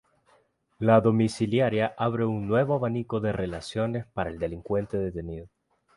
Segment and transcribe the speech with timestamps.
[0.79, 5.47] La domiciliaria abre un nuevo abanico de relaciones para el delincuente detenido.